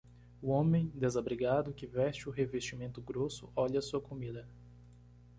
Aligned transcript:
O 0.41 0.49
homem 0.49 0.87
desabrigado 0.95 1.75
que 1.75 1.85
veste 1.85 2.27
o 2.27 2.31
revestimento 2.31 2.99
grosso 2.99 3.51
olha 3.55 3.79
sua 3.83 4.01
comida. 4.01 4.49